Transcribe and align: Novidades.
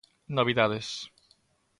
Novidades. 0.37 0.87